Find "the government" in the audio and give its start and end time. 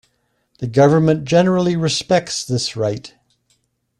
0.57-1.25